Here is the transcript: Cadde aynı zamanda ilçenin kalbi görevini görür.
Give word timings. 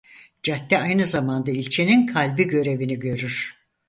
Cadde 0.43 0.77
aynı 0.79 1.07
zamanda 1.07 1.51
ilçenin 1.51 2.05
kalbi 2.05 2.47
görevini 2.47 2.99
görür. 2.99 3.51